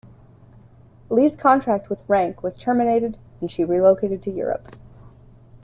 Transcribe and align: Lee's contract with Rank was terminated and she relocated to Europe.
Lee's 1.11 1.35
contract 1.35 1.91
with 1.91 1.99
Rank 2.09 2.41
was 2.41 2.57
terminated 2.57 3.19
and 3.39 3.51
she 3.51 3.63
relocated 3.63 4.23
to 4.23 4.31
Europe. 4.31 4.75